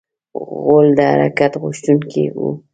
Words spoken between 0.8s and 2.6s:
د حرکت غوښتونکی دی.